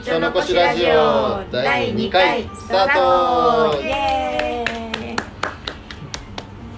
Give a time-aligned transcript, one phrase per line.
[0.00, 3.82] みちょのこしラジオ第2回スタート。
[3.82, 5.16] イエーイ。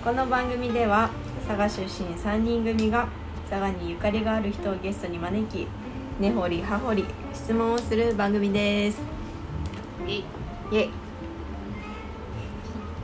[0.05, 1.09] この番組では
[1.46, 3.06] 佐賀出身3人組が
[3.48, 5.69] 佐賀にゆかりがある人をゲストに招き
[6.19, 9.00] 根掘り葉掘り質問をする番組です。
[10.04, 10.25] いイ
[10.73, 10.91] エ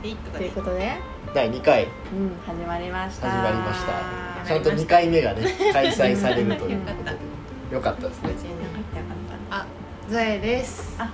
[0.03, 0.11] イ。
[0.11, 0.97] いとかでということで、
[1.33, 1.85] 第2回。
[1.85, 1.89] うん、
[2.45, 3.29] 始まりました。
[3.31, 3.93] 始まりました。
[4.43, 4.45] た。
[4.45, 7.39] ちゃんと2回目がね開催されるということで。
[7.71, 8.31] よかったですね
[10.09, 10.97] ゾエです。
[10.97, 11.11] たあ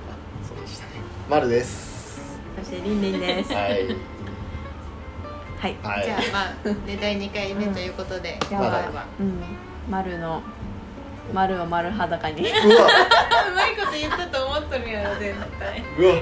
[0.47, 0.91] そうでしたね。
[1.29, 2.39] 丸です。
[2.57, 3.51] そしてりんりんです。
[3.51, 3.87] はい。
[5.59, 5.77] はい。
[5.83, 6.05] はい。
[6.05, 8.69] じゃあまあね第2回目ということでやばい。
[8.69, 9.41] まだうん。
[9.89, 10.41] 丸の
[11.33, 12.43] 丸を丸裸に。
[12.43, 12.51] うわ。
[12.53, 15.83] うまいこと言ったと思っとるやろ絶対。
[15.99, 16.21] うわ。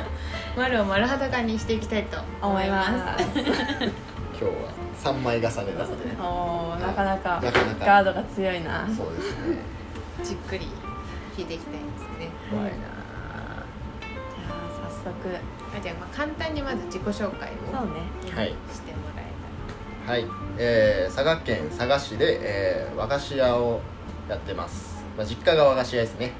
[0.56, 2.90] 丸を丸裸にしていきたいと思います。
[3.36, 4.50] 今日は
[5.04, 6.16] 3枚重ねなので。
[6.18, 7.84] おーなかなかなかなか。
[7.84, 8.86] ガードが強いな。
[8.86, 9.58] そうですね。
[10.22, 10.66] じっくり
[11.36, 12.30] 聞いていきたいですね。
[12.50, 12.66] 怖い。
[12.66, 15.36] なじゃあ早速
[15.76, 18.02] あじゃあまあ簡単にまず自己紹介をそうね。
[18.34, 18.48] はい。
[18.72, 20.26] してもらえはい、
[20.58, 23.80] えー佐賀県佐賀市で、えー和菓子屋を
[24.28, 26.32] やってます、まあ、実家が和菓子屋ですね。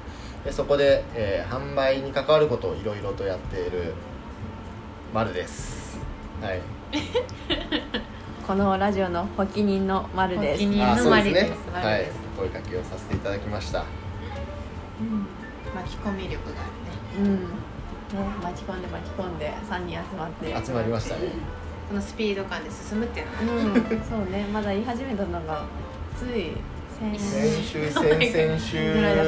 [0.45, 3.93] でそこで、えー販売に関わることをいろいろとやっている
[5.13, 5.99] 丸です。
[6.41, 6.61] はい。
[8.45, 10.63] このラジオの発起人の丸です。
[10.63, 11.49] 発起人あそうのマリです。
[11.49, 11.65] です。
[11.65, 12.05] ねはい。
[12.37, 13.83] 声かけをさせていただきました
[15.85, 16.65] 巻き込み力があ
[17.19, 17.35] うん。
[17.35, 20.65] ね巻き込んで巻き込んんで3人集まって。
[20.65, 21.21] 集まりましたね。
[21.21, 21.33] るね
[21.89, 23.55] このスピード感で進むっていうの。
[23.55, 24.01] がうん。
[24.01, 24.45] そうね。
[24.51, 25.63] まだ言い始めたのが
[26.17, 26.57] つい
[26.99, 29.23] 先先週先々週ぐらいで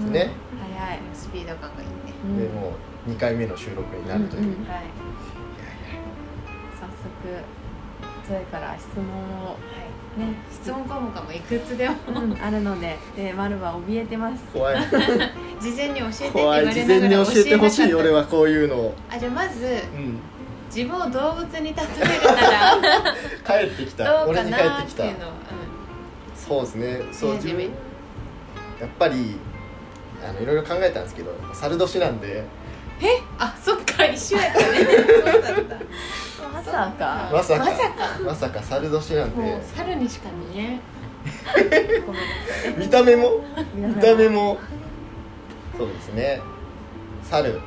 [0.00, 0.30] すね、
[0.60, 0.98] 早い。
[1.14, 1.94] スピード感がいいね。
[2.24, 2.38] うん。
[2.38, 2.72] でも
[3.06, 4.68] う2回目の収録になるという、うんうん。
[4.68, 4.82] はい。
[6.80, 7.44] 早速
[8.28, 9.04] ゾエから質問
[9.44, 9.56] をはい
[10.18, 11.96] ね質問項目もいくつでも。
[12.08, 14.42] うんあるのでで丸は怯えてます。
[14.52, 14.76] 怖い。
[15.60, 19.68] 事前に教えてって言怖いわれながら事前に教えてほしい俺ははこういうのを、あじゃあまずう
[19.98, 20.18] ん、
[20.74, 22.78] 自分を動物に例えるなら。
[23.46, 24.04] 帰ってきた。
[24.04, 25.04] どう俺にかなっ帰ってきた。
[25.04, 25.16] うのは、
[26.34, 27.00] そうですね。
[27.12, 29.38] そう自分やっぱり
[30.24, 32.44] あのいろいろ考えたんですけど猿年なんで。
[33.00, 33.22] うん、え？
[33.38, 34.04] あそっか。
[34.04, 34.66] 一緒やったね。
[34.74, 35.76] そうだった
[36.58, 37.30] まさか。
[37.32, 37.64] まさか。
[37.64, 38.22] まさか。
[38.24, 40.80] まさか猿年なんもうで猿にしか見えん。
[42.78, 43.40] 見た目も？
[43.74, 44.58] 見た目も。
[45.76, 46.40] そうですね。
[47.22, 47.60] 猿。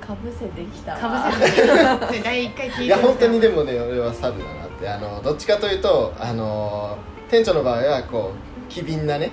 [0.00, 0.98] かぶせてきたわ。
[0.98, 4.88] かぶせてで第1回聞いていや本当にでもね俺は猿だなって。
[4.88, 6.96] あのどっちかというとあの
[7.30, 9.30] 店長の場合はこう機敏なね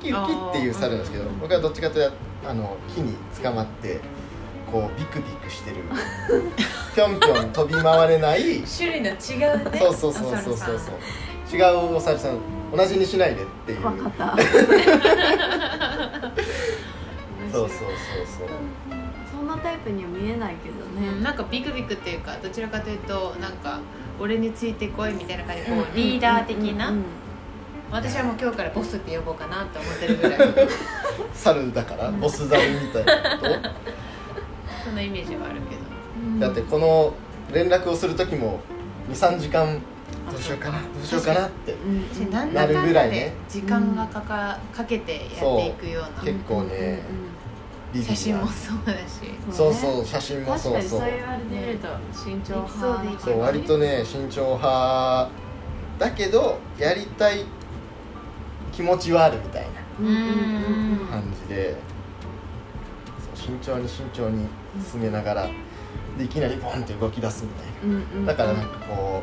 [0.00, 4.00] ウキウキっていう猿なんですけどあー僕はどっちかというとあの木に捕まって
[4.74, 5.76] こうビクビクしてる。
[6.96, 8.60] ぴょんぴょん飛び回れない。
[8.64, 9.78] 種類の違うね。
[9.78, 11.56] そうそうそうそうそうそう。
[11.56, 11.60] 違
[11.92, 12.38] うお猿さん
[12.76, 13.82] 同じにしないでっていう。
[13.82, 14.36] 分かった。
[17.52, 18.48] そうそうそうそう。
[19.32, 21.06] そんなタイプには見えないけどね。
[21.08, 23.78] うんなんかビクビクっていうかどちらかというとなんか
[24.18, 27.04] 俺についてこいみたいな感じでこうリーダー的な、うんうん。
[27.92, 30.68] 私はもう今日からボスって呼ぼうかなって思ってるぐらい。
[31.32, 34.03] 猿だからボス猿みたいなこと？
[34.84, 35.82] そんなイメージはあるけど。
[36.22, 36.40] うん。
[36.40, 37.12] だってこの
[37.52, 38.60] 連絡をする時も
[39.10, 39.80] 23時間
[40.30, 42.04] どうしようかなどうしようかなってうん。
[42.12, 42.18] 私
[42.54, 43.32] なるぐらいね。
[43.48, 46.08] 時間がかかかけてやっていくような。
[46.22, 47.02] 結構ね
[47.92, 49.00] リリーな写真もそうだし。
[49.50, 51.00] そうそう写真もそうそう。
[51.00, 55.30] そう言われてみると慎重派そう割とね慎重派
[55.98, 57.44] だけどやりたい
[58.72, 59.68] 気持ちはあるみたいな
[60.00, 60.20] うんうんうん
[61.00, 61.06] うん。
[61.08, 61.76] 感じで。
[63.34, 64.46] そう慎重に慎重に
[64.90, 65.48] 進めながら
[66.18, 69.22] でいきなりボンって動き出すみたいうんうんなだからなんかこ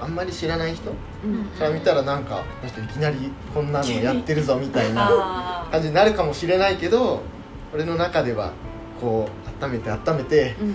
[0.00, 0.90] うあんまり知らない人
[1.24, 7.22] うんから見たらなんかこの人いきなりこんなのやってるぞみたいなあ感じになるかもしれないけど
[7.72, 8.52] 俺の中では
[9.00, 9.28] こ
[9.60, 10.74] う温めて温めてうんうん。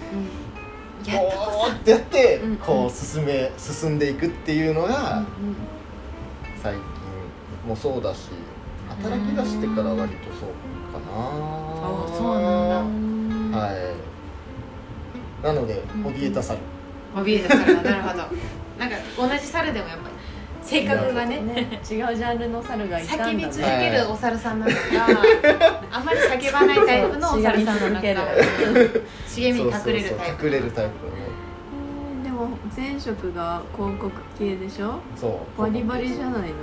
[1.02, 5.24] ここうってやってうんこう進め進んでいくっていうのが
[6.62, 6.82] 最近
[7.68, 8.30] もそうだし
[8.90, 11.06] 働き出してから割とそうかな。
[11.16, 13.09] あそうなんだ
[13.52, 13.72] は
[15.44, 15.46] い。
[15.46, 16.60] なのでうん怯えた猿。
[17.16, 17.82] 怯えた猿だ。
[17.84, 18.16] なるほど。
[18.78, 20.10] なんか同じ猿でもやっぱ
[20.62, 21.42] 性格がね。
[21.42, 24.78] ね違うジャンルの猿がいたんだ叫び続ねけるお猿さんなのか
[25.92, 28.02] あんまり叫ばないタイプのお猿さんなのか
[29.28, 30.20] 茂みに隠れるタイプそうそう。
[30.20, 31.06] そう隠れるタイプ。
[31.08, 31.24] のね
[32.22, 35.00] えーでも前職が広告系でしょ？
[35.16, 35.62] そう。
[35.62, 36.56] バリバリじゃないの？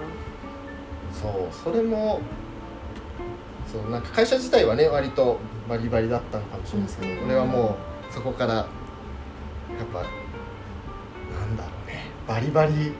[1.12, 1.54] そう。
[1.54, 2.20] それも
[3.70, 7.28] そうなんか会社自体はね割とバリバリだったのかもしれないですけど、うん。
[7.28, 7.76] 俺はも
[8.10, 8.66] うそこからやっ
[9.92, 12.06] ぱなんだろうね。
[12.26, 12.92] バリバリ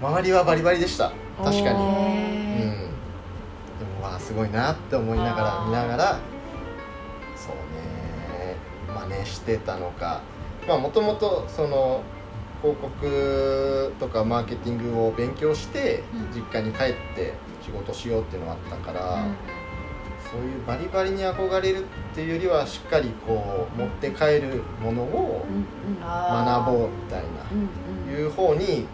[0.00, 1.12] 周りはバリバリでした。
[1.38, 1.60] 確かに。
[1.62, 1.72] うん。
[1.72, 2.88] へ
[3.78, 6.18] でもまあすごいなって思いながら見ながら
[7.36, 8.56] そうね
[9.08, 10.20] 真似してたのか。
[10.66, 12.02] まあもともとその
[12.62, 16.34] 広告とかマーケティングを勉強してうん。
[16.34, 19.36] 実家に帰って仕事しようっていうのがあったから、うん
[20.34, 25.46] そういうバリバリに憧れるっていうよりはしっかりこう持って帰るものを
[26.00, 28.86] 学ぼうみたいないう方に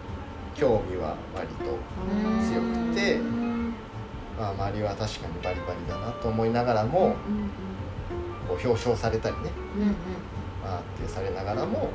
[0.54, 1.78] 興味は割と
[2.14, 3.75] うん強くてうん。
[4.38, 7.50] まあ、周りは確かにバリバリだなと思いながらもうん
[8.46, 9.50] こう表彰されたりね
[10.62, 11.88] まあってされながらも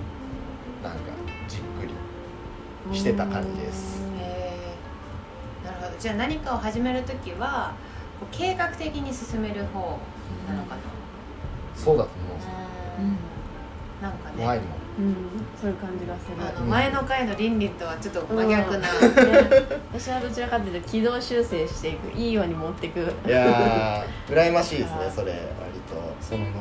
[0.81, 0.99] なんか
[1.47, 1.85] じっく
[2.91, 4.01] りしてた感じです。
[5.63, 5.97] なるほど。
[5.99, 7.73] じゃあ何かを始める時は
[8.31, 9.97] 計画的に進める方
[10.47, 10.81] なのかな、
[11.75, 12.37] そうだと思う
[13.01, 13.17] うん。
[14.01, 14.35] なんかね。
[14.37, 14.67] 怖いもん。
[14.97, 15.15] うん
[15.59, 16.37] そういう感じがする。
[16.39, 18.81] あの前の回の倫理とはちょっと真逆な、うん。
[18.81, 18.89] ね。
[19.93, 22.99] 私はどちらかというと軌道修正していくいいように持っていく。
[22.99, 25.41] いやー羨ましいですねそれ割
[25.89, 25.95] と。
[26.21, 26.59] その能力。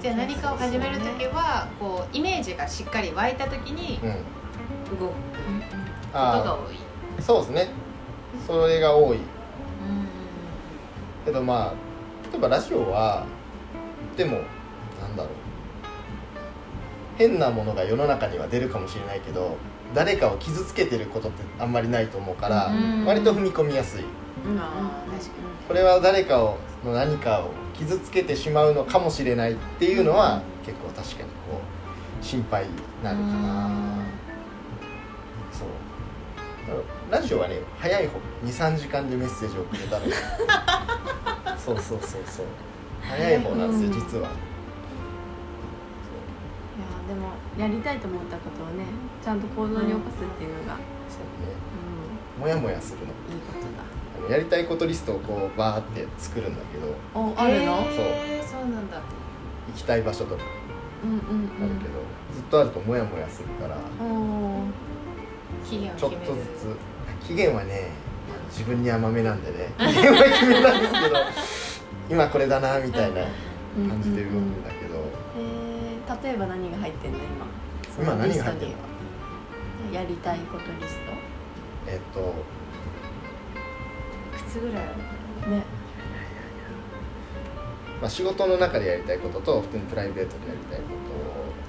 [0.00, 4.98] ーじゃあ何かを始める時はこうイメージがしっかり湧いた時にうん。
[4.98, 5.12] 動く。
[5.12, 5.14] こ
[6.12, 6.76] とあが多い、
[7.18, 7.68] あそうですね。
[8.46, 9.16] それが多い。
[9.16, 9.24] うん
[11.24, 11.72] けどまあ
[12.30, 13.26] 例えばラジオは
[14.16, 14.38] でも
[15.00, 15.32] なんだろう。
[17.16, 19.56] 変なものが世の中には出るかもしれないけど
[19.94, 23.04] 誰かを傷つけてることってあんまりないと思うからうん。
[23.04, 24.04] 割と踏み込みやすい。
[25.68, 31.60] これは誰かをの何かを傷つけてしまうのかもしれないっていうのは結構確かにこ
[32.20, 32.70] う心配に
[33.02, 33.70] なるかな。
[35.52, 35.68] そう
[37.14, 42.46] ラジオはね早い方23時間でメッセージを送れたのが そうそうそうそう。
[43.02, 43.92] 早い方なんですようん。
[43.92, 44.34] 実は、いや
[47.06, 48.86] でもやりたいと思ったことをね
[49.22, 51.54] ちゃんと行動に起こすっていうのが、そうそううね
[52.40, 53.06] モヤモヤするの。
[53.06, 53.66] ん、いいことだ。
[54.18, 56.96] あのやりたいことリストをこうバーって作るんだけど。
[57.14, 58.96] おあるの、へーそうなんだ。
[59.68, 60.42] 行きたい場所とか。
[61.04, 62.00] うんうんあるけど、
[62.34, 63.76] ずっとあるとモヤモヤするから。
[65.64, 66.93] ちょっとずつ
[67.26, 67.90] 期限はね
[68.50, 71.16] 自分に甘めなんでね期限は決めなんですけど
[72.10, 73.22] 今これだなみたいな
[73.88, 74.96] 感じで動くんだけど、
[75.38, 77.46] えー、例えば何が入ってんの今？
[77.98, 79.94] 今何が入ってるの？
[79.94, 80.98] やりたいことリス
[81.86, 82.34] えっと
[84.36, 84.94] いくつぐらいある？
[85.44, 85.62] トね。
[88.00, 90.84] まあ、仕事の中でやりたいことと普通にプライベートでやりたいこ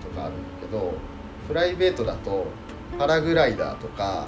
[0.03, 0.93] ととかあるんだけど
[1.47, 2.47] プライベートだと
[2.97, 4.27] パラグライダーとか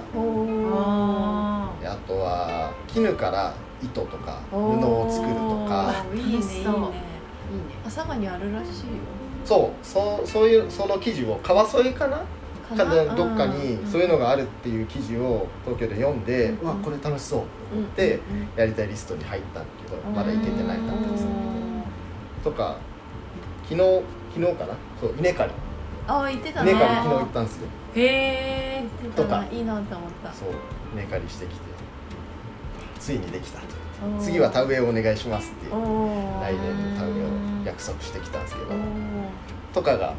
[0.72, 6.04] ああとは絹から糸とか布を作るとか。
[6.14, 6.74] いいねいいね楽しそう。
[6.74, 6.94] いいね
[7.86, 8.74] 朝霞にあるらしいよ
[9.44, 12.20] そうそうそういうその記事を川添かな？
[12.76, 16.60] かどっかにそういうのがあるっていう記事を東京で読んで、うん。
[16.60, 17.42] うわこれ楽しそう
[17.74, 18.48] うんでうん。
[18.56, 21.30] やりたいリストに入ったんだけどまだ行けてないかったですね
[22.44, 22.76] とか
[23.62, 24.02] 昨日
[24.34, 24.74] 昨日かな？
[25.00, 25.52] そう稲刈り
[26.08, 26.72] あ言ってたね。
[26.72, 28.84] 稲刈り昨日行ったんですよへえ
[29.14, 29.44] とか。
[29.52, 30.32] いいなって思った。
[30.32, 30.48] そう
[30.94, 31.60] 稲刈りしてきて。
[32.98, 33.66] ついにできたと。
[34.20, 35.72] 次は田植えをお願いしますっていう。
[35.72, 35.76] 来
[36.56, 37.28] 年の田植えを
[37.66, 38.68] 約束してきたんですけど。
[39.74, 40.14] とかが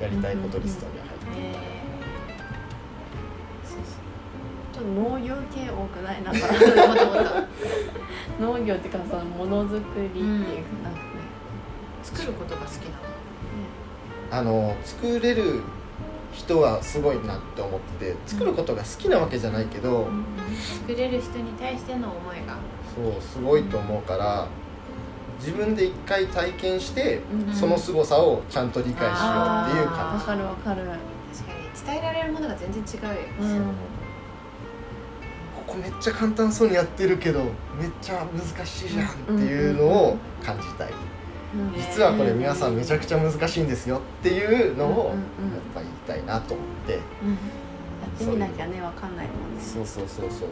[0.00, 1.54] やりたいことリストには入ってへ
[3.64, 3.78] そう
[4.74, 6.22] ちょっと農業系多くない？
[6.22, 6.46] なんか。
[8.40, 10.28] 農業っていうかそのものづくりっていうか
[10.84, 10.90] な。
[10.90, 10.94] ん。
[12.02, 13.14] 作ることが好きなの
[14.30, 15.62] あの作れる
[16.32, 20.08] 人はすごいなって思ってて作ることが好きなわけじゃないけど、
[20.86, 22.56] 作れる人に対しての思いが。
[22.94, 24.46] そうすごいと思うから
[25.38, 27.54] 自分で一回体験して、うん。
[27.54, 30.82] その凄さをちゃんと理解しようっていう感わかるわかる。
[30.84, 30.98] 確か
[31.52, 31.86] に。
[31.86, 33.48] 伝えられるものが全然違うようん。
[33.48, 33.54] じ、
[35.56, 40.94] ここめっちゃ簡単そうにやってるけどめっちゃ難しいじゃんっていうのを感じたい、うん
[41.76, 45.06] 実はこれ皆さんめちゃくちゃ難しいんですよっていうのをうんうんうん。
[45.12, 45.20] やっ
[45.74, 47.36] ぱり言いたいなと思って、うんや
[48.14, 49.62] ってみなきゃねわかんないもんね。
[49.62, 50.48] そうそうそうそう。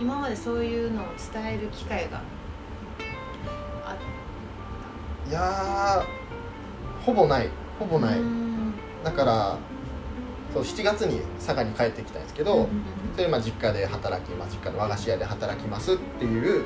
[0.00, 2.22] 今までそういうのを伝える機会が
[3.84, 3.96] あ
[5.28, 7.48] いやーほぼない。
[7.78, 8.74] ほぼない、うん
[9.04, 9.58] だから
[10.52, 12.68] そう7月に佐賀に帰ってきたんですけど、
[13.12, 14.56] それでまあ実家で働きます。
[14.56, 16.64] 実家の和菓子屋で働きますっていう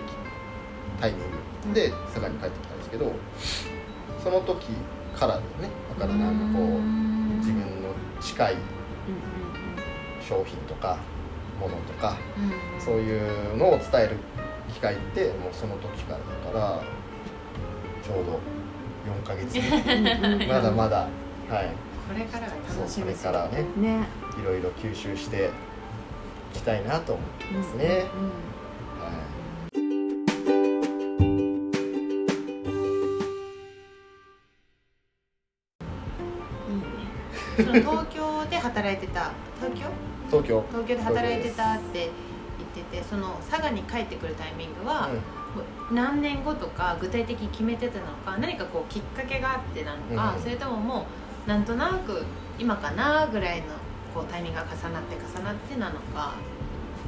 [1.01, 3.13] タイミングで佐賀に帰ってきたんですけど
[4.23, 4.67] その時
[5.15, 5.43] からね。
[5.99, 6.81] だからなんかこう
[7.39, 8.57] 自分の近い
[10.21, 10.99] 商品とか
[11.61, 12.81] ものとかうん。
[12.81, 14.17] そういうのを伝える
[14.73, 16.83] 機会ってもうその時からだから
[18.03, 18.41] ちょうど
[19.11, 20.47] 4ヶ月目。
[20.47, 20.99] まだまだ
[21.51, 21.71] はい。
[22.09, 24.07] これからが楽しみですからねね。
[24.41, 25.51] いろいろ吸収して
[26.55, 28.07] いきたいなと思ってますね、はい
[37.65, 39.31] その東京で働いてた。
[39.61, 39.87] 東京？
[40.31, 40.65] 東京。
[40.71, 42.11] 東京で働いてたって
[42.75, 45.11] 言っててその佐賀に帰ってくるタイミングは、
[45.91, 50.43] 何年後とか具体的に決めてたのか何かこうきっかけがあってなのか、うん。
[50.43, 51.07] それともも
[51.47, 52.25] うなんとなく
[52.59, 53.67] 今かなぐらいの
[54.15, 56.35] こうタイミングが重なって重なってなのか。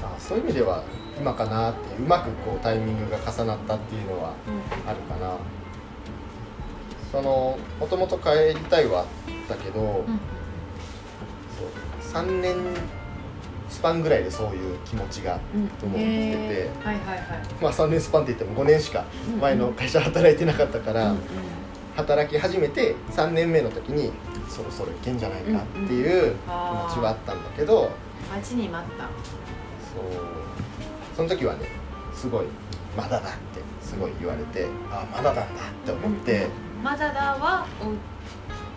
[0.03, 0.83] あそういう意味では
[1.19, 4.35] 今かなっていううまくこうタイミングが重なったっていうのは
[4.87, 5.37] あるかな。
[7.11, 9.07] そのもともと帰りたいはあっ
[9.49, 10.21] たけど、うん
[12.01, 12.57] 3年
[13.69, 16.71] スパンぐらいでそういう気持ちがうんと思ってて、
[17.61, 19.05] まあ3年スパンって言っても5年しか
[19.41, 21.19] 前の会社働いてなかったから、うん
[21.97, 24.11] 働き始めて3年目の時に
[24.49, 27.93] そろそろいけんじゃないかっていう気持ちはあったんだけど、
[28.29, 29.05] 待ちに待った。
[29.05, 29.11] そう。
[31.17, 31.69] その時はね
[32.13, 32.47] すごい
[32.99, 35.45] 「まだだ」ってすごい言われて「あまだなんだ」っ
[35.87, 36.49] て思って、
[36.83, 37.93] まだだはお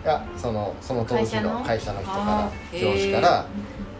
[0.08, 3.44] いやそのその当時の会会社の人から上司から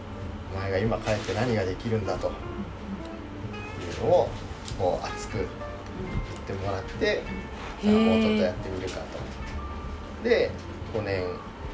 [0.55, 2.29] 「お前が今帰って何ができるんだ」と。
[2.29, 2.31] い
[4.01, 4.29] うのを
[4.79, 5.47] こう熱く言っ
[6.47, 7.21] てもらって
[7.83, 10.27] じゃあもうちょっとやってみるかと。
[10.27, 10.49] で
[10.95, 11.27] 5年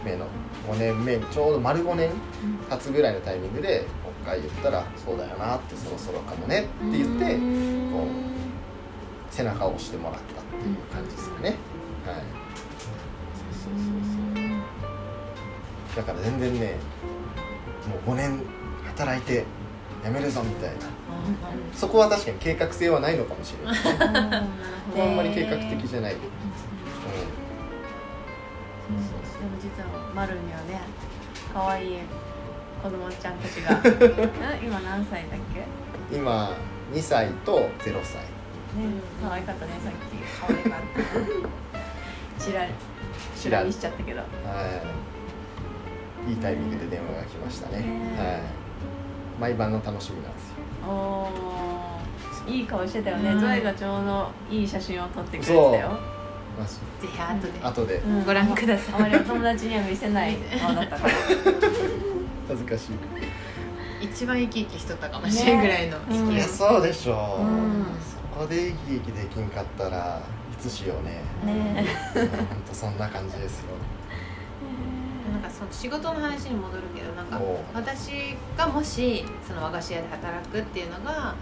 [0.04, 0.26] 目の
[0.70, 2.10] 5年目にちょうど丸5年
[2.70, 11.56] 経つぐらいのタイミングでもう一回言ったら「そうだよな」ってそろそろかもねって言ってこう背中を押してもらったっていう感じですかね。
[12.06, 12.45] はい
[15.96, 16.76] だから全然ね
[18.06, 18.42] もう5年
[18.86, 19.46] 働いて
[20.04, 20.76] 辞めるぞみたいな。
[21.74, 23.78] そこは確かに計画性はないのかもしれない。
[25.02, 26.30] あんまり計画的じゃない、うん、でも
[29.60, 30.82] 実はマルにはね
[31.52, 31.98] 可愛い
[32.84, 33.82] 子供ちゃんたちが う
[34.64, 35.40] ん今何歳だっ
[36.12, 36.16] け？
[36.16, 36.52] 今
[36.94, 38.22] 2歳と0歳。
[38.22, 38.30] ね
[39.24, 39.98] 可愛かったねさっき。
[40.40, 40.82] 可愛かっ
[42.38, 42.44] た。
[42.46, 42.68] チラ
[43.36, 44.20] チラ見しちゃったけど。
[44.20, 44.28] はい
[46.28, 47.86] いいタイミングで電話が来ましたね、ね。
[48.18, 48.42] はい。
[49.40, 50.90] 毎晩の楽しみなんですよ。
[50.90, 52.52] おー。
[52.52, 53.40] いい顔してたよね、うん。
[53.40, 56.16] ゾエがちょうどいい写真を撮ってくれてたよ。
[57.02, 57.60] ぜひ後で。
[57.62, 57.96] 後で。
[57.98, 58.26] うん。
[58.26, 58.96] ご覧ください。
[58.96, 61.14] あまりお友達には見せない顔だったから。
[62.48, 64.06] 恥ずかしい。
[64.06, 66.34] 一番生き生きしとったかもしれんぐらいのねうん。
[66.34, 66.38] い。
[66.38, 67.86] やそうでしょう、うん。
[68.34, 70.22] そこで生き生きできんかったら
[70.54, 71.22] いつしようね。
[71.44, 71.86] ね。
[72.16, 73.66] 本当そんな感じですよ
[75.46, 77.40] かその仕事の話に戻るけどなんか
[77.74, 81.36] 私がもしその和菓子屋で働くっていうのが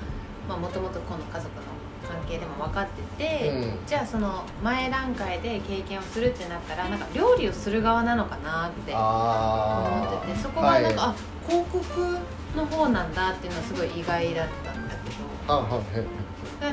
[0.48, 1.62] もともとこの家族の
[2.08, 3.88] 関係でも分かってて、うん。
[3.88, 11.16] じゃあその前段階で経験をするってなったらなんか料理をする側なのかなって思あっててそこがなんか、あ
[11.48, 12.18] 広告
[12.58, 15.16] の方なんだっていうのはすごい意外だったんだけど。
[15.48, 15.82] あは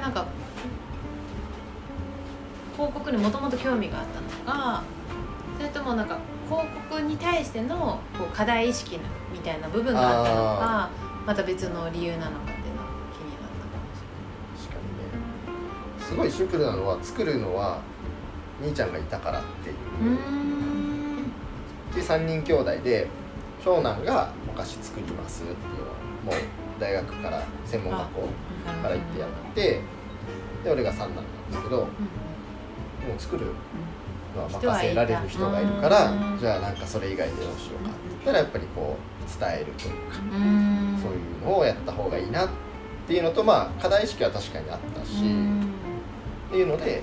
[0.01, 0.27] なんか
[2.73, 4.83] 広告にもともと興味があったのか
[5.59, 6.19] それともなんか
[6.51, 8.99] 広告に対してのこう課題意識
[9.33, 10.91] みたいな部分があったのか
[11.25, 16.05] また別の理由なのかっていうのは気になったかもし確かにね。
[16.05, 17.79] すごいシンプルなのは作るのは
[18.61, 19.77] 兄ちゃんがいたからっていう
[21.95, 23.07] で3人兄弟で
[23.65, 25.65] 長男がお菓子作りますっていうのを
[26.25, 28.21] もう大学から専門学校
[28.83, 29.81] から行ってやって
[30.65, 33.53] で俺が三男なんですけどもう作るの
[34.39, 36.39] は任せられる人がいるからうん。
[36.39, 40.17] じゃあなんかそれ以外でどうしようかって言ったらやっぱりこう伝えるというか
[41.03, 42.49] そういうのをやった方がいいなっ
[43.07, 47.03] ていうのとまあ課題意識は確かにあったし、っていうので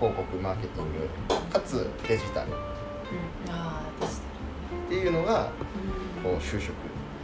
[0.00, 1.08] 広告マーケティング
[1.52, 2.50] かつデジタル。
[4.86, 5.50] っていうのが
[6.22, 6.74] こう就職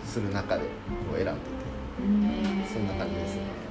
[0.05, 0.67] する中でこ
[1.15, 1.63] う選んでて
[2.73, 3.62] そんな感じですね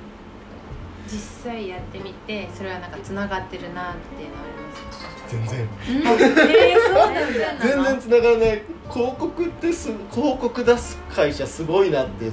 [1.12, 1.20] 実
[1.52, 5.10] 際やってみてそれはなんかつながってるなっていうのはありますか？
[5.28, 5.68] 全然。
[5.88, 7.14] えー、そうなん
[7.60, 7.66] だ。
[7.66, 12.32] 全然つながらない広告ってす広告出す会社すごいなって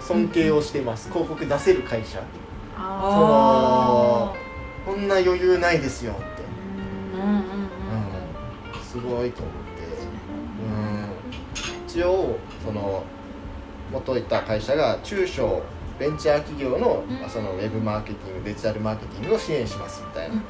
[0.00, 1.10] 尊敬をしてます。
[1.10, 2.20] 広告出せる会社
[2.76, 4.32] あ
[4.86, 6.22] こんな余裕ないですよって。
[7.14, 7.20] うん。
[7.20, 7.42] うんうんうん。
[8.82, 9.82] すごいと思って。
[10.64, 11.86] うん。
[11.86, 13.04] 一応その
[13.92, 15.62] 元いた会社が中小
[15.98, 17.20] ベンチャー企業の,、うん。
[17.20, 20.42] まあそのウェブマーケティングデジタルマーケティングを支援しますみたいな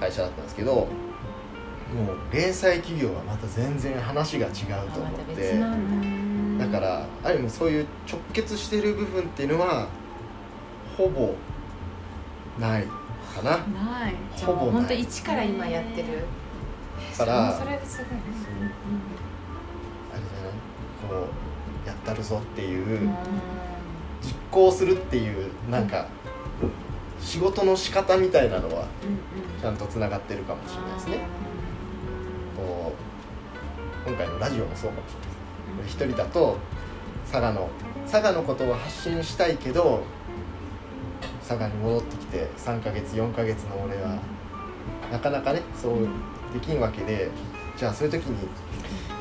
[0.00, 0.88] 会社だったんですけどもう
[2.32, 4.52] 零細企業はまた全然話が違う
[4.92, 5.58] と思って。
[5.58, 6.66] だ。
[6.66, 9.88] だからある意味そういう直結してる部分っていうのは
[10.96, 11.34] ほぼ
[12.58, 12.84] ない
[13.34, 13.58] かな。
[14.44, 14.72] ほぼない。
[14.72, 16.24] 本当一から今やってる。
[17.16, 18.22] からそれもそすごいね。
[20.12, 20.52] あれじゃない？
[21.08, 21.28] こ
[21.84, 23.14] うやったるぞっていう、うん
[24.22, 26.06] 実行するっていうなんか
[27.20, 28.86] 仕事の仕方みたいなのは
[29.60, 31.18] ちゃんとつながってるかもしれないですね。
[32.56, 32.92] こ
[34.06, 36.56] う今回のラジオもそうかもしれないです一人だと
[37.30, 37.68] 佐賀の
[38.10, 40.02] 佐賀のことを発信したいけど
[41.46, 44.18] 佐賀に戻ってきて3ヶ月4ヶ月の俺は
[45.12, 46.08] なかなかねそう
[46.52, 47.30] できんわけで
[47.76, 48.48] じゃあそういう時に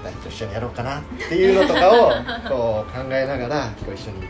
[0.04, 2.12] 誰と一緒にやろうかなっていうのとかを
[2.50, 4.28] こう考えながらこう一緒に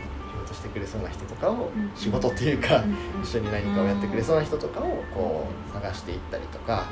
[0.78, 6.86] くれそうな人とかをうん仕事っていうかうん一緒に何かをやってくれそうな人とかをこう探していったりとか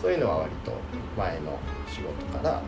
[0.00, 0.72] そういうのは割と
[1.16, 2.62] 前の仕事から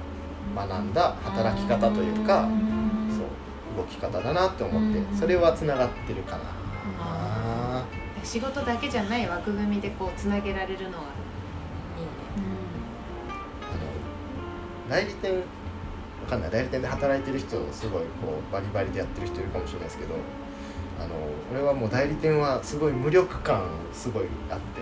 [0.57, 2.49] 学んだ働き方というか
[3.11, 6.43] そう動き方だなって思ってうんそれはつながってるかな。
[6.99, 7.85] あ
[8.23, 11.05] 仕事だけじゃない枠組みでこうつなげられるのは
[13.63, 13.75] あ
[14.89, 15.39] の代理店わ
[16.31, 16.51] かんない。
[16.51, 20.15] 代理店で働いてる人すごいこうバリバリでやってる人いるかもしれないですけど
[20.99, 21.15] あの
[21.53, 24.81] 俺はもう代理店はすごい無力感すごいあって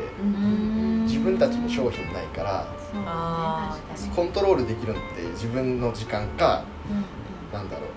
[1.05, 2.67] 自分たちの商品ないから
[4.14, 6.64] コントロールできるのって自分の時間か
[7.52, 7.88] なんだろう。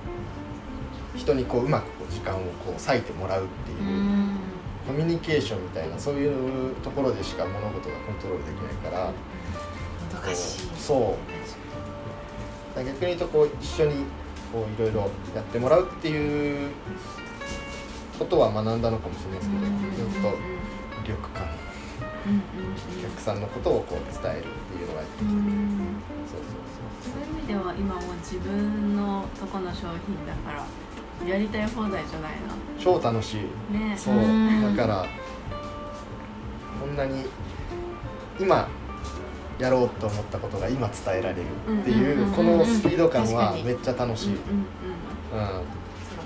[1.17, 4.37] 人にこううまくこう時間をこう割いてもらうっていう、うん。
[4.87, 9.11] コミュニケーションみたいなそういうところでしか物事がコントロールできないから、
[10.77, 11.31] そう
[12.75, 14.05] 逆に言うとこう一緒に
[14.51, 15.01] こういろいろ
[15.35, 16.71] やってもらうっていう
[18.17, 20.29] ことは学んだのかもしれないですけど、ずっと
[21.01, 21.47] 無力感
[22.99, 25.39] お客さんのことをこう伝えるっていうのがやってきて、うん
[26.29, 27.13] そうそう。
[27.13, 32.31] そういう意味では今もう自分のとこの商品だからやりたい放題じゃない
[32.79, 33.73] そう超楽しい。
[33.73, 33.97] なね。
[33.97, 34.15] そう。
[34.15, 34.75] うん。
[34.75, 35.05] だから
[36.79, 37.25] こんなに
[38.39, 38.67] 今
[39.61, 41.41] やろうと思ったことが今伝えられる
[41.81, 44.37] っていうこのスピード感はめっちゃ楽しい、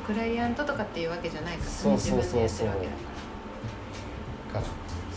[0.07, 2.95] クライアントとかっていうわけじゃないからねそうそうそうそう自分でやってるわ
[4.53, 4.67] けだか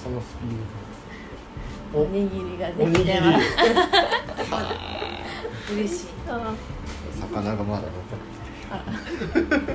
[0.03, 2.03] そのスピードう。
[2.03, 3.57] んおにぎりができてます
[4.51, 4.69] ら
[5.73, 6.07] 嬉しい。
[6.27, 6.41] そう
[7.21, 7.89] 魚がまだ残
[9.39, 9.73] ってて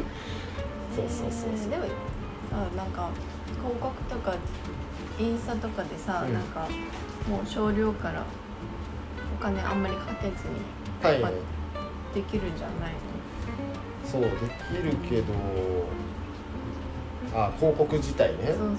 [0.96, 1.84] そうそうそうそうえーでも
[2.52, 3.10] さなんか
[3.64, 4.36] 広告とか
[5.20, 6.34] インスタとかでさ、うん。
[6.34, 6.68] なんか
[7.30, 8.24] もう少量から
[9.40, 10.60] お金あんまりかけずに
[11.02, 11.32] はいまあ
[12.14, 13.00] できるんじゃないの？
[14.06, 14.34] そうでき
[14.84, 15.34] るけど
[17.34, 18.48] あ広告自体ね。
[18.48, 18.70] そうそうそう。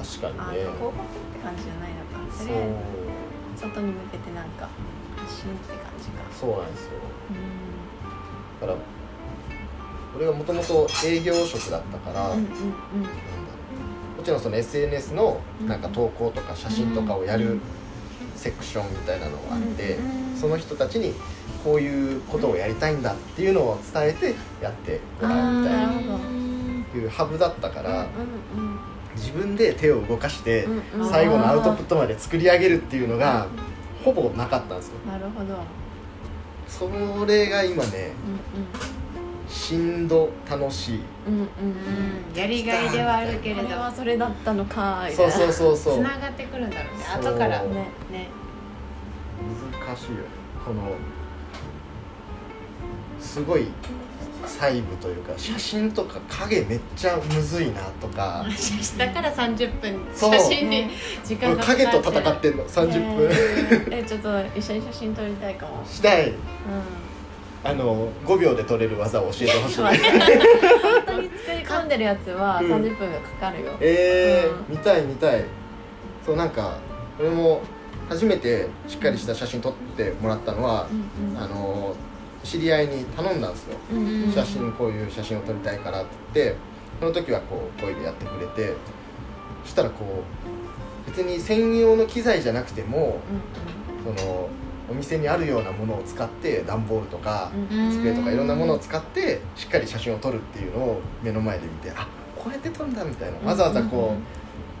[0.00, 0.64] あ確かにね。
[0.64, 0.92] 広告っ
[1.32, 2.18] て感じじゃないのか。
[2.34, 2.46] そう。
[2.46, 2.66] とりあえ
[3.56, 4.68] ず外に向けてなんか
[5.16, 6.24] 発信って感じか。
[6.32, 6.92] そうなんですよ。
[8.58, 8.78] うだから
[10.16, 12.48] 俺がもともと営業職だったから、んうんうんうも
[14.28, 17.60] ちろんその SNS のなんか投稿とか写真とかをやる
[18.36, 20.36] セクションみたいなのがあって、うん。
[20.36, 21.14] その人たちに
[21.64, 25.92] こういうことをやりたいんだっていうのを伝えてやってもらうみたいな
[26.94, 28.06] いうハブだったから
[28.56, 28.78] うんうん
[29.16, 31.10] 自分で手を動かしてうんうん。
[31.10, 33.46] 最後のアウトプットまで作り上げるっていうのが
[34.04, 34.94] ほぼなかったんですよ。
[35.10, 35.56] なるほど。
[36.68, 38.97] それが今ねしんど楽
[39.48, 40.20] しんうんうんうんう
[42.34, 42.38] ん。
[42.38, 43.62] やりがいではあるけれど。
[43.62, 45.32] これはそれだったのかみたそいうな。
[45.32, 47.04] そうそうそうつながってくるんだろうね。
[47.22, 47.32] そう。
[47.32, 47.62] 後から。
[47.62, 47.74] ねね。
[48.12, 48.28] ね。
[49.86, 50.16] 難しいよ。
[50.64, 50.82] この
[53.20, 53.66] すごい
[54.44, 58.44] 細部というか写真とか影めっちゃむずいなとか。
[58.98, 60.34] だから30分そう。
[60.34, 60.90] 写真に
[61.24, 65.84] 時間がかか影とって戦ってんの30分、えーえちょっと一緒に写真撮りたいかも。
[65.86, 66.28] したい。
[66.28, 66.34] うん
[67.64, 69.76] あの5秒で撮れる技を教えてほしい。
[69.78, 69.90] 本
[71.06, 72.72] 当に作り込んでるやつはうん。
[72.72, 74.76] 30分がかかるよ、えーうん。
[74.76, 75.44] 見たい見たい。
[76.24, 76.78] そうなんか
[77.18, 77.60] 俺も
[78.08, 80.86] 初めてしっかりした写真撮ってもらったのは、
[81.18, 81.38] うんうん。
[81.38, 81.94] あの
[82.44, 83.76] 知り合いに頼んだんですよ。
[83.92, 86.56] うんうん写真こういう写真を撮りたいからって言って
[87.00, 88.74] その時はこうこういうのやってくれて
[89.64, 90.22] そしたらこ
[91.06, 93.18] う別に専用の機材じゃなくても
[94.04, 94.48] その
[94.90, 97.50] お店にあるようなものを使って段ボールとか
[97.92, 103.38] 机とかいろんなものを使ってしっかり写真を撮るっていうのを目の前で見てあこうやって撮るんだみたいな。
[103.48, 104.14] わざわざこ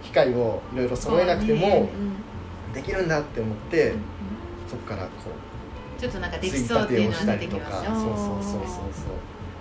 [0.02, 1.90] う機械をいろいろ揃えなくてもね
[2.72, 3.92] できるんだって思って
[4.68, 5.08] そこからこ
[5.98, 7.90] ちょっとなんかうできそうっていうのは点をしたり出てきますよ。
[7.90, 8.70] とかそうそうそうそうそ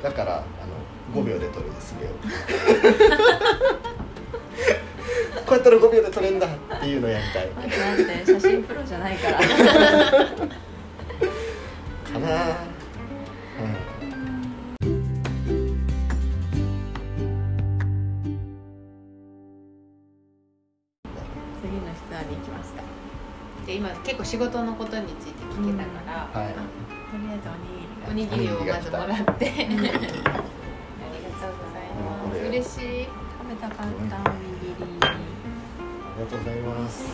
[0.01, 0.03] う。
[0.03, 0.43] だからあ
[1.15, 3.86] の5秒で撮るですげえこうや
[5.67, 6.49] ったら5秒で撮れんだっ
[6.79, 7.49] ていうのをやりたい。
[7.49, 9.37] 待って待って写真プロじゃないから。
[9.37, 9.47] かな。
[21.61, 22.81] 次の質問に行きますか。
[23.65, 26.53] で今結構仕事のことについて聞けたから、はい。
[26.53, 26.59] と
[27.17, 27.49] りあえず
[28.09, 29.13] おにぎりをまずもらって。
[29.19, 32.39] ありがとうございます。
[32.39, 32.47] うん。
[32.47, 33.07] 嬉しい。
[33.37, 34.46] 食べたかった
[36.25, 37.05] とうございます。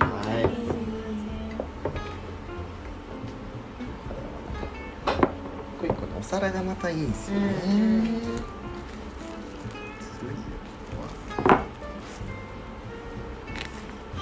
[0.00, 0.68] はい。
[6.18, 7.46] お皿がまたいいんですよね、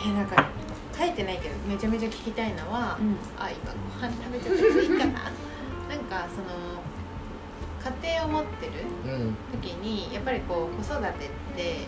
[0.05, 0.47] えなんか
[0.97, 3.17] 書いてないけどめちゃめちゃ聞きたいのは、うん。
[3.39, 5.33] あ今ご飯食べてもいいかな。
[5.89, 6.83] なんかその
[8.03, 8.73] 家庭を持ってる
[9.05, 9.37] うん。
[9.61, 11.13] 時にやっぱりこう子育てっ
[11.57, 11.87] て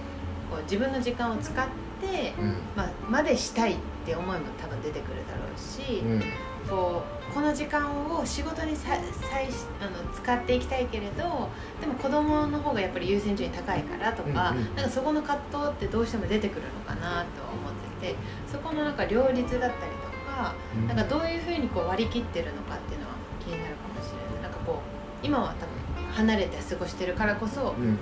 [0.50, 2.56] こう自分の時間を使って、うん。
[2.76, 6.22] まあ、までしたいって思いも多分出てくるだろうし、うん。
[6.68, 9.48] こうこの時間を仕事にささい
[9.80, 11.48] あの使っていきたいけれど
[11.80, 18.14] でも子供の方がやっぱり優先順位高いからとか,、うんうんなんかそこの葛藤ってどうしても出てくるのかなとは思ってて
[18.50, 20.54] そこのなんか両立だったりとか、
[20.86, 24.42] なんかどういうふうにこう割り切ってるのかっていうのは気になるかもしれない。
[24.42, 24.80] なんかこ
[25.22, 27.98] う今は多分離れて過ごしてるからこそうん。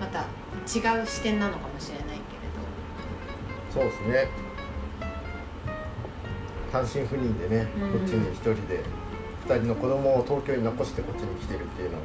[0.00, 0.20] また
[0.64, 2.09] 違う視点なのかもしれない
[3.70, 4.28] そうですね。
[6.72, 7.92] 単身赴任でね、うん。
[7.92, 8.82] こっちに一人で
[9.46, 12.02] 2人の子供を東京に残してこっちに来てるっていうのも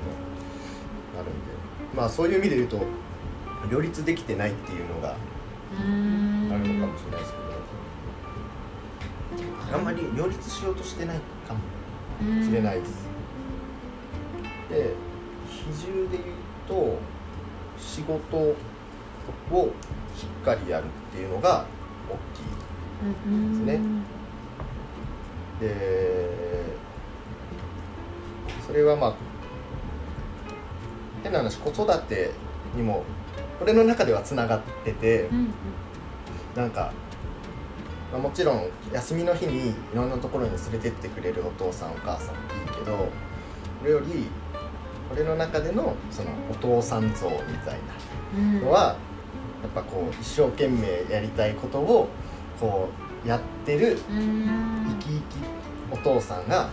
[1.20, 1.32] あるんで。
[1.96, 2.80] まあそういう意味で言うと
[3.72, 5.16] 両立できてないっていうのが
[5.80, 6.52] うん。
[6.52, 7.34] あるのかもしれないです
[9.38, 11.60] けど、あんまり両立しようとしてないかも
[12.44, 13.08] しれないです、
[14.70, 14.94] で
[15.50, 16.36] 比重で言う
[16.68, 16.98] と
[17.78, 18.56] 仕事を
[20.16, 21.66] しっかりやるっていうのが
[22.10, 22.44] 大きい
[23.28, 23.86] うんですね
[25.60, 26.76] で
[28.66, 29.14] それはまあ
[31.24, 32.32] 変な話子育て
[32.76, 33.04] にも
[33.62, 35.54] 俺の中ではつながっててうん
[36.56, 36.94] なんか、
[38.14, 43.10] まあ、もちろん休みの日にいろんなところに連れてってくれるお父さんお母さんもいいけど
[43.82, 44.28] それより
[45.12, 47.80] 俺の中でのそのお父さん像みたい
[48.38, 48.96] うんなのは
[49.64, 52.08] やっぱこう一生懸命やりたいことを
[52.60, 52.90] こ
[53.26, 55.22] うやってるうん生き生き
[55.92, 56.70] お父さんが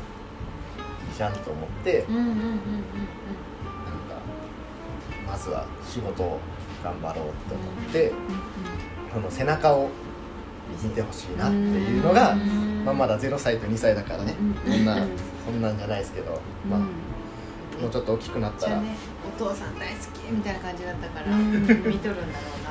[1.09, 4.16] いいじゃんと思ってなんか
[5.27, 6.38] まずは仕事を
[6.83, 8.12] 頑張ろうと思って
[9.12, 9.88] その背中を
[10.83, 12.35] 見てほしいなっていうのが、
[12.85, 14.35] まあ、まだ0歳と2歳だからね
[14.66, 14.97] そんな
[15.45, 21.53] そんなんじゃないですけど、まあ、もうちょっと大きくなったら、ねお父さん大好きみたいな感じだったからうん。
[21.53, 22.11] 見とるんだろ
[22.61, 22.62] う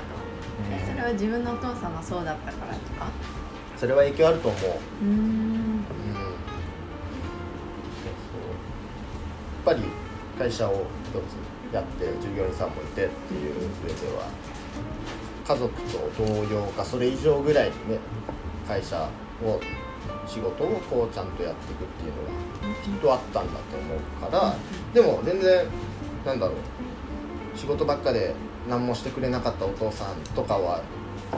[0.88, 3.08] それは自分のお父さんがそうだったからとか？
[3.78, 4.62] それは影響あると思う、
[5.04, 5.86] うん、うん
[8.04, 9.84] そうそうやっぱり
[10.38, 14.30] 会社を一つやって従業員さんもいてっていう上では
[15.48, 18.00] 家族と同様かそれ以上ぐらいにね
[18.68, 19.10] 会社
[19.44, 19.60] を
[20.28, 24.56] 仕事をこうちゃんとやっていくっていうのがきっとあったんだと思うから
[24.94, 25.66] でも全然
[26.26, 28.36] なんだろう仕事ばっかで
[28.70, 30.82] 何もしてくれなかったお父さんとかは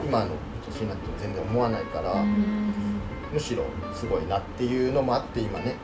[0.04, 0.32] 今の
[0.66, 2.14] 年になっても全然思わないから、
[3.32, 5.76] むしろすごいなっていうのもあって今ね、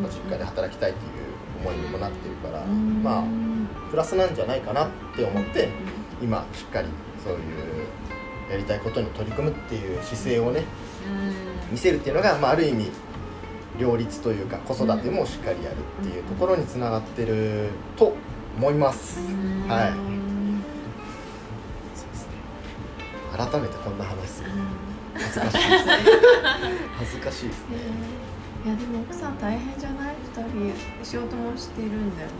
[0.00, 1.10] まあ実家で働きたいっていう
[1.60, 3.24] 思いにもなってるから、まあ
[3.90, 5.68] プラスなんじゃないかなって思って
[6.22, 6.88] 今しっかり
[7.22, 7.40] そういう
[8.50, 10.64] やりたいことに取り組むっていう姿勢をね
[11.70, 12.90] 見せるっていうのが、まあ、ある意味
[13.78, 18.14] 両立というか子育てもしっかりやるっていうところにつながってると
[18.56, 19.20] 思います、
[19.68, 20.11] はい
[23.36, 24.50] 改めてこんな話する。
[25.14, 25.92] 恥ずかしいですね。
[26.98, 27.76] 恥ずかしいですね。
[28.64, 32.34] いやでも奥さん大変じゃない？2人仕事もしてるんだよね。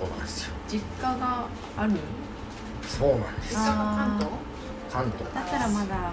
[0.00, 0.54] そうなんですよ。
[0.68, 1.92] 実家がある？
[2.86, 4.30] そうなんです実家が関東？
[4.90, 6.12] 関東だったらまだ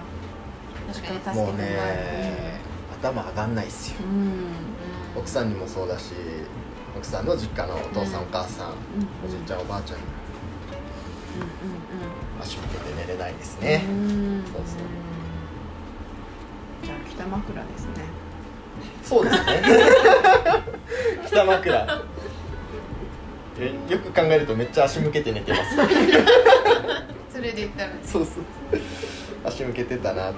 [0.92, 1.18] 確かに。
[1.18, 2.60] 助けてもらもうねえ
[3.00, 3.98] 頭上がんないっすよ。
[4.00, 5.20] るうん。
[5.20, 6.14] 奥さんにもそうだし
[6.96, 8.28] 奥さんの実家のお父さん、うん。
[8.28, 8.74] お母さんうん。
[9.24, 9.98] おじいちゃんおばあちゃん。
[9.98, 10.04] に
[11.34, 11.46] うん
[12.42, 13.92] 足向けて寝れないですうんね、うん。
[13.92, 13.98] う
[14.40, 14.64] んそうそう。
[16.84, 17.92] じゃあ北枕ですね。
[19.02, 19.62] そうですね。
[21.26, 22.02] 北枕。
[23.58, 25.76] えよく考えるとめっちゃ足向けて寝てます。
[27.32, 28.44] それで言ったらそうそう。
[29.44, 30.34] 足向けてたなと。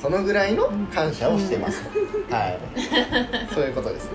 [0.00, 1.82] そのぐらいの感謝をしてます、
[2.30, 2.58] はい。
[3.54, 4.10] そういうことですね。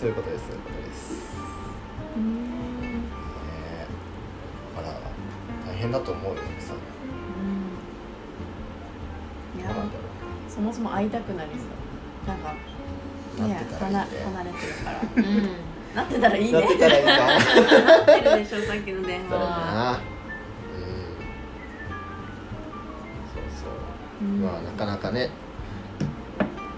[0.00, 0.46] そういうことです。
[0.46, 1.35] そういうことです
[5.86, 6.76] 変だと思うよ奥さん。
[9.58, 10.02] いやどうなんだろ
[10.48, 12.28] そもそも会いたくなりそう。
[12.28, 12.54] なんか
[13.38, 14.00] なねってたらいいね。
[14.24, 15.00] 離離れてるから。
[15.16, 15.48] うん。
[15.94, 16.58] なってたらいいね。
[16.58, 17.40] うなってたらいいな なっ
[18.04, 19.90] てるでしょさっきの電話な。
[19.90, 19.98] うん。
[23.32, 23.66] そうそ
[24.20, 24.24] う。
[24.24, 24.42] うん。
[24.42, 25.30] まあなかなかね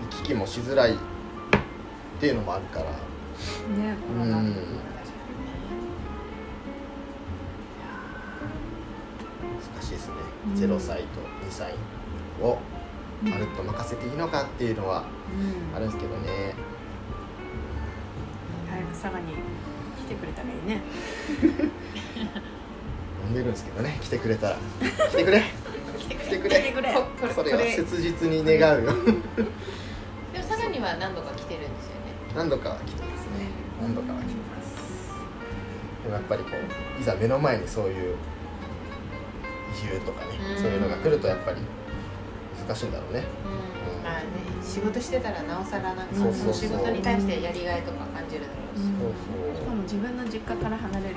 [0.02, 0.96] 行き来もしづらいっ
[2.20, 2.86] ていうのもあるから。
[2.86, 4.87] ねうん
[9.88, 10.14] しいですね、
[10.46, 10.54] うん。
[10.54, 11.72] 0歳と2歳
[12.42, 12.58] を
[13.22, 15.04] まるっと任せていいのかっていうのは
[15.72, 15.76] うん。
[15.76, 16.54] あるんですけどね、
[18.68, 19.36] 早く佐賀に来
[20.08, 20.82] てくれたらいいね。
[23.24, 23.98] 呼んでるんですけどね。
[24.00, 24.56] 来てくれたら。
[25.10, 25.42] 来てくれ。
[25.98, 26.60] 来てくれ。
[26.60, 26.92] 来てくれ。
[26.92, 27.72] ここれそれはこれ。
[27.72, 28.92] 切実に願うよ。
[28.94, 29.18] でも
[30.48, 32.00] 佐賀には何度か来てるんですよね。
[32.36, 33.48] 何度かは来てますね。
[33.82, 34.68] 何度かは来てます。
[36.04, 36.50] でもやっぱりこ
[36.98, 38.16] ういざ目の前にそういう
[39.84, 40.62] 移住とかねうん。
[40.62, 41.58] そういうのが来るとやっぱり
[42.66, 43.24] 難しいんだろうね。
[43.44, 44.02] うん。
[44.04, 44.26] まあね
[44.62, 46.68] 仕事してたらなおさらなんかそうそうそう。
[46.68, 49.56] その仕事に対してやりがいとか感じるだろうし、うんそう。
[49.56, 51.16] しかも自分の実家から離れる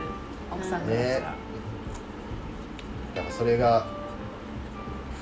[0.52, 1.13] 奥さんだから、ね。
[3.15, 3.86] だからそれが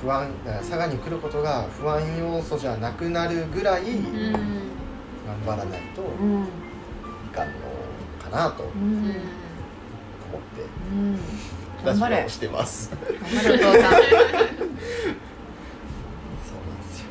[0.02, 5.46] 不安佐賀に来ることが不安要素じゃなくなるぐらい頑うん。
[5.46, 6.44] 張らないとうん。
[6.44, 6.46] い
[7.34, 7.54] かんの
[8.24, 8.74] かなと思っ
[10.56, 10.62] て。
[10.92, 11.20] うん
[11.86, 12.24] ラジ頑張れ。
[12.24, 12.90] オをしてます。
[12.90, 13.10] そうなんで
[16.84, 17.08] すよ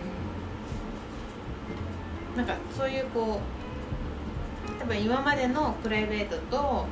[2.36, 6.86] なんかそういうこう多分今までのプライベートとあ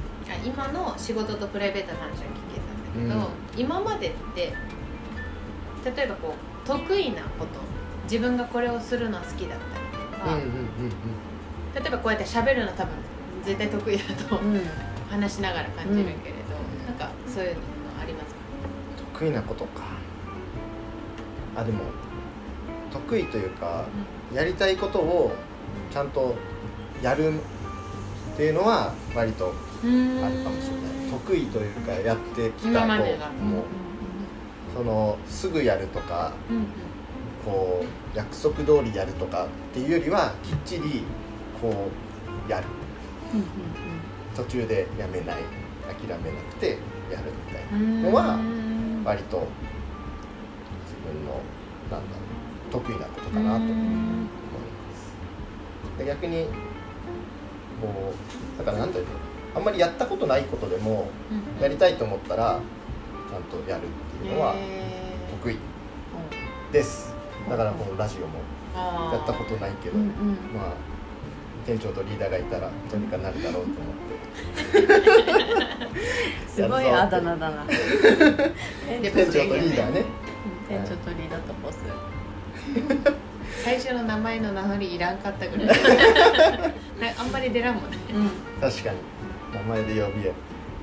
[0.45, 2.19] 今の仕事とプライベートの話は聞
[2.55, 4.53] けたんだけど、今までって
[5.97, 6.35] 例えばこ
[6.65, 7.61] う得意なこと
[8.05, 9.87] 自分がこれをするの好きだったり
[10.19, 10.93] とか、うんうんうん
[11.75, 12.95] 例えばこうやって喋るの多分
[13.45, 14.61] 絶対得意だとうん。
[15.11, 16.35] 話しながら感じるけれ
[17.37, 17.61] そういうの
[18.01, 18.41] ありますか？
[19.13, 19.83] 得意なことか。
[21.55, 21.85] あでも
[22.91, 23.85] 得意というか
[24.33, 25.33] やりたいことを
[25.93, 26.35] ちゃんと
[27.03, 29.53] やるっていうのは割と
[29.85, 31.11] うんあるかもしれない。
[31.11, 33.59] 得意というかやってきた今までがこうも。
[33.61, 33.63] う
[34.75, 36.33] そのすぐやるとか
[37.45, 41.03] こう約束通りやるとかっていうよりはきっちり
[41.61, 41.91] こ
[42.49, 42.67] うやる。
[43.35, 43.45] うん。
[44.35, 45.37] 途中でやめない。
[45.87, 46.79] 諦めなくて
[47.13, 49.05] やるみたいなうんのはうん。
[49.05, 49.37] 割と
[50.85, 51.41] 自分の
[51.91, 52.23] なんだろ
[52.69, 54.29] う得意なことかなと思いま
[54.95, 55.99] す。
[55.99, 56.47] で逆に
[57.81, 58.13] こ
[58.55, 59.11] うだからなんていうの
[59.55, 61.63] あんまりやったことないことでもうん。
[61.63, 62.61] やりたいと思ったら
[63.31, 63.87] ちゃんとやるっ
[64.21, 64.55] ていうのは
[65.43, 65.59] 得意
[66.73, 67.15] です。
[67.49, 68.41] だからこのラジオも
[69.13, 70.05] やったことないけど、ま
[70.67, 70.75] あ
[71.67, 73.95] 店長とリーダーがいたらどうにかなるだろうと思っ
[74.73, 74.87] て。
[76.49, 77.65] すごいあだ名だな。
[77.67, 77.75] で
[79.11, 80.05] 店長とリーダーね。
[80.69, 81.79] 店長とリーダーとボス。
[83.65, 85.67] 最初の名前の名乗りいらんかったぐらい。
[85.67, 85.75] な
[87.19, 87.97] あんまり出らんもんね。
[88.15, 88.31] うん。
[88.61, 88.99] 確かに。
[89.53, 90.35] 名前で呼び合う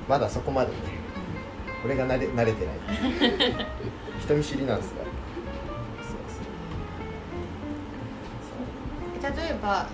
[0.06, 0.76] まだそこまでね。
[1.82, 2.74] 俺が慣れ慣れてない。
[4.20, 4.96] 人見知りなんですが
[9.22, 9.36] そう。
[9.42, 9.86] 例えば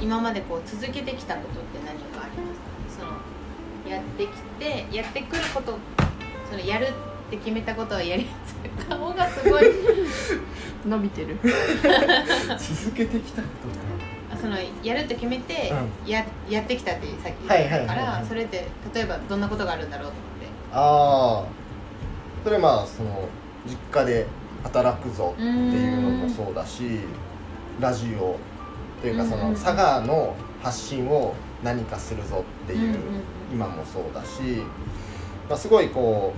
[0.00, 3.04] 今までこう続けてきたことって何かありますか？
[3.86, 5.78] そのやってきてやってくること
[6.50, 8.26] そのやるって決めたことはやり
[8.88, 9.62] 顔がすごい。
[10.86, 11.36] 伸びてる。
[11.42, 15.72] 続けてきたことあそのやるって決めて、
[16.06, 20.46] うややってきたってさっき言ったかはいはいらそれって例えばどんなことがあるんだろうと思って。
[20.72, 21.44] ああ
[22.44, 23.28] それまあその
[23.66, 24.26] 実家で
[24.62, 27.00] 働くぞっていうのもそうだし
[27.80, 28.36] ラジオ
[29.00, 32.96] というかその佐賀の発信を何かするぞっていう、
[33.52, 34.62] 今もそうだし、
[35.48, 36.32] まあ、すごいこ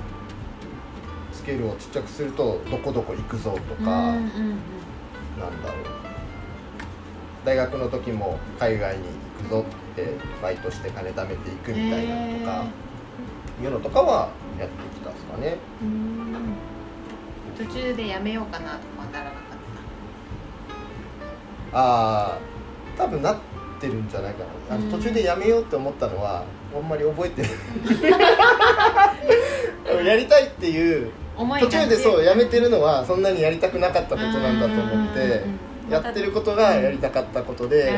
[1.33, 5.85] うスケールをちっちゃくするとどこどこ行くぞとか、なんだろう。
[7.45, 9.05] 大学の時も海外に
[9.39, 12.65] 行くぞってバイトして金貯めていくみたいなのとか、
[13.63, 15.57] いうのとかはやってきたんですかね。
[15.83, 16.55] うん。
[17.57, 19.40] 途中でやめようかなとかはならな
[21.73, 22.39] ああ
[22.97, 23.37] 多分なっ
[23.81, 24.77] てるんじゃないかな。
[24.77, 24.91] あのうん。
[24.91, 27.51] 途中でやめようって思ったのはあんまり覚えてない。
[30.07, 35.43] やりたいっていう途中でそうややめてるのはそんなにやりたくなかったことなんだと思って
[35.91, 37.93] やってることがやりたかったことで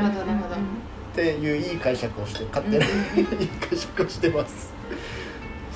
[1.12, 4.72] っていういい解釈をして勝手ないい解釈をしてます。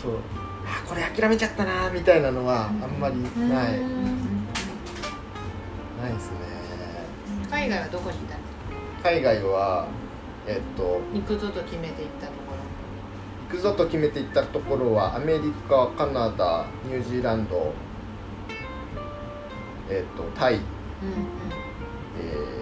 [0.00, 0.12] そう。
[0.66, 3.16] あこれ諦めちゃったなみたいなのはあんまり
[3.48, 3.80] ない。
[6.02, 6.55] ないですね
[7.50, 8.52] 海外はどこにいたんです
[9.02, 9.86] か海外は
[10.46, 12.46] えっと行くぞと決めて行ったとこ
[13.48, 17.72] 行くぞと決めて行ったところはアメリカカナダニュージーランド
[19.88, 20.60] えっとタイ、ろ
[22.20, 22.56] え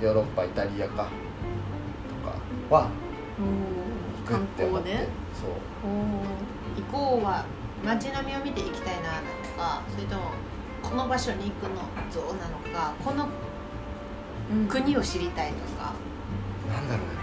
[0.00, 1.08] ーヨーロッパイタリアか。
[2.08, 2.36] とか
[2.70, 2.88] は
[3.38, 4.90] 行く観って思って。
[4.90, 5.50] 光でそう。
[6.80, 7.44] 行こうは
[7.84, 9.22] 街並みを見て行きたいななの
[9.56, 10.30] かそれとも
[10.82, 11.76] この場所に行くの
[12.10, 13.28] ぞなのかこの
[14.68, 15.92] 国を知りたいとか。
[16.68, 17.20] なんだろうね。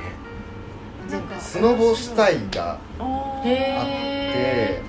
[1.39, 2.77] スノボしたいが
[3.43, 4.81] へあって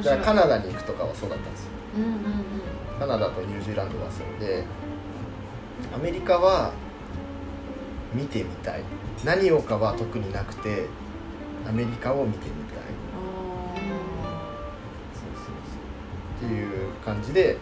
[0.00, 1.70] じゃカナダに行くとかはそうだったんですよ。
[1.96, 2.20] うんうんうん。
[3.00, 4.64] カナダとニュージーランドがそうで
[5.92, 6.72] アメリカは
[8.14, 8.82] 見てみたい。
[9.24, 10.86] 何をかは特になくて
[11.68, 12.82] アメリカを見てみたい。
[15.12, 15.54] そうそう
[16.40, 16.46] そう。
[16.46, 17.56] っていう感じで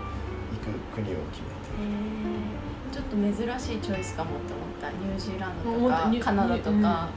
[0.52, 4.88] 行く国を決めてへーちょっと珍しいチョイスかもって思った。
[4.92, 6.80] ニュージーランドとかカナダとうん。
[6.80, 7.08] か、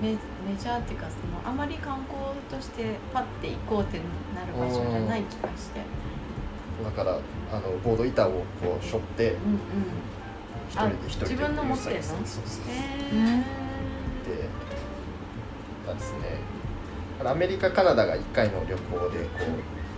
[0.00, 0.16] メメ
[0.56, 2.16] ジャーっていうかそのあまり観光
[2.48, 3.98] としてパッて行こうって
[4.36, 5.80] なる場所じゃない気がして。
[6.84, 7.18] だから
[7.52, 8.30] あのボード板を
[8.62, 9.58] こう背負ってうんうん。
[10.70, 12.02] 一人で一人で自分の持ってんの？
[12.02, 12.76] そうそうそうへ
[14.28, 14.48] で
[15.84, 16.38] たですね。
[17.24, 19.40] アメリカカナダが1回の旅行でこ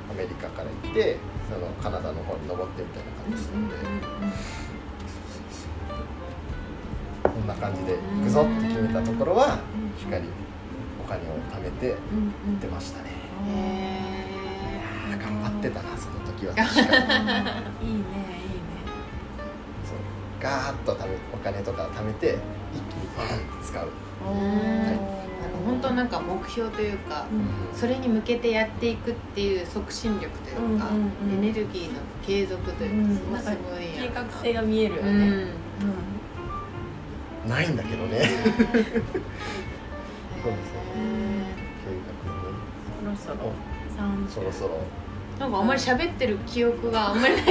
[0.08, 1.18] うアメリカから行って
[1.52, 4.69] そのカナダの方に登ってみたいな感じしたんで、こん
[7.50, 9.58] な感じで行くぞって決めたところは
[9.98, 10.24] しっかり
[11.04, 13.10] お金を貯めてうんうん行ってましたね、
[13.48, 14.80] へ
[15.12, 16.54] あー頑張ってたなその時は。
[16.54, 16.80] 確か
[17.82, 18.04] にいいねいいね。
[19.84, 19.96] そう。
[20.40, 22.38] ガーッと貯めお金とか貯めて
[22.72, 23.88] 一気にバーンって使う、
[24.26, 24.84] おうんー。
[24.84, 25.04] なんか
[25.66, 27.78] 本当なんか目標というか、うん。
[27.78, 30.78] それに向けてやっていくっていう促進力というか、うんうん
[31.38, 31.44] うん。
[31.44, 35.48] エネルギーの継続というか、そこがすごい計や画性が見えるよね、うんうん
[37.48, 38.20] ないんだけどね。
[38.22, 39.10] そうですね。
[43.02, 43.52] そろそろ。
[43.96, 44.78] 三そろそろ。
[45.38, 47.44] なんかあんまり喋ってる記憶があんまりない。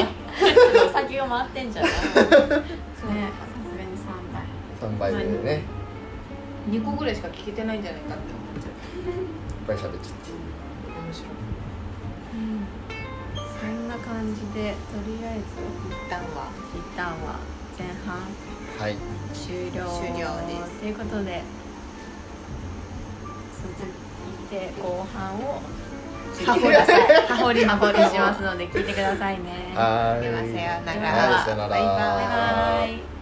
[0.93, 1.91] 先が回ってんじゃない？
[1.91, 1.97] ね。
[2.05, 5.61] さすがに三倍3倍でね。
[6.69, 9.11] 2個ぐらいしか聞けてないんじゃないかって思っちゃう。
[9.11, 9.25] いっ
[9.67, 10.29] ぱい喋っちゃって
[10.87, 11.29] 面白い。
[13.59, 15.41] そんな感じでとりあえず
[15.89, 17.39] 一旦は一旦は
[17.77, 18.19] 前半
[18.79, 18.95] はい。
[19.33, 19.85] 終了。
[19.99, 20.79] 終了です。
[20.79, 21.43] ということで
[23.51, 25.61] 続いて後半を
[26.33, 27.01] 聞いてください。
[27.27, 29.73] はほりハホリしますので聞いてくださいね。
[29.75, 30.21] はーい。
[30.21, 31.67] ではさようなら。
[31.67, 33.18] バイバイ